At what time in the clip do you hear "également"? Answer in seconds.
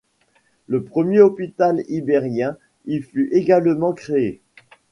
3.33-3.93